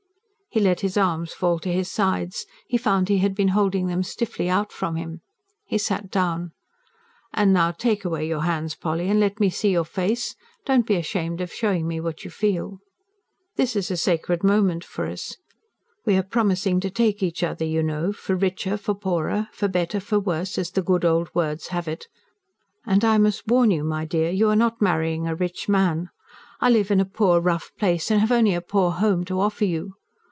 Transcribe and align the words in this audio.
He 0.53 0.59
let 0.59 0.81
his 0.81 0.97
arms 0.97 1.31
fall 1.31 1.59
to 1.59 1.71
his 1.71 1.89
sides; 1.89 2.45
he 2.67 2.77
found 2.77 3.07
he 3.07 3.19
had 3.19 3.33
been 3.33 3.47
holding 3.55 3.87
them 3.87 4.03
stiffly 4.03 4.49
out 4.49 4.73
from 4.73 4.97
him. 4.97 5.21
He 5.63 5.77
sat 5.77 6.11
down. 6.11 6.51
"And 7.33 7.53
now 7.53 7.71
take 7.71 8.03
away 8.03 8.27
your 8.27 8.41
hands, 8.41 8.75
Polly, 8.75 9.07
and 9.07 9.17
let 9.17 9.39
me 9.39 9.49
see 9.49 9.71
your 9.71 9.85
face. 9.85 10.35
Don't 10.65 10.85
be 10.85 10.97
ashamed 10.97 11.39
of 11.39 11.53
showing 11.53 11.87
me 11.87 12.01
what 12.01 12.25
you 12.25 12.29
feel. 12.31 12.79
This 13.55 13.77
is 13.77 13.89
a 13.89 13.95
sacred 13.95 14.43
moment 14.43 14.83
for 14.83 15.07
us. 15.07 15.37
We 16.05 16.17
are 16.17 16.21
promising 16.21 16.81
to 16.81 16.89
take 16.89 17.23
each 17.23 17.43
other, 17.43 17.63
you 17.63 17.81
know, 17.81 18.11
for 18.11 18.35
richer 18.35 18.75
for 18.75 18.93
poorer, 18.93 19.47
for 19.53 19.69
better 19.69 20.01
for 20.01 20.19
worse 20.19 20.57
as 20.57 20.71
the 20.71 20.81
good 20.81 21.05
old 21.05 21.33
words 21.33 21.67
have 21.69 21.87
it. 21.87 22.07
And 22.85 23.05
I 23.05 23.17
must 23.17 23.47
warn 23.47 23.71
you, 23.71 23.85
my 23.85 24.03
dear, 24.03 24.29
you 24.31 24.49
are 24.49 24.57
not 24.57 24.81
marrying 24.81 25.27
a 25.29 25.33
rich 25.33 25.69
man. 25.69 26.09
I 26.59 26.69
live 26.69 26.91
in 26.91 26.99
a 26.99 27.05
poor, 27.05 27.39
rough 27.39 27.71
place, 27.79 28.11
and 28.11 28.19
have 28.19 28.33
only 28.33 28.53
a 28.53 28.59
poor 28.59 28.91
home 28.91 29.23
to 29.23 29.39
offer 29.39 29.63
you. 29.63 29.93